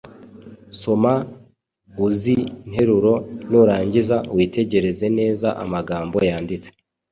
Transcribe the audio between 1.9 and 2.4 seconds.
uzi